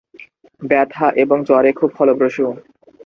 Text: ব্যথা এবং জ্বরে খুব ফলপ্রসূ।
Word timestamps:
ব্যথা 0.61 1.07
এবং 1.15 1.37
জ্বরে 1.43 1.71
খুব 1.73 1.89
ফলপ্রসূ। 1.97 2.45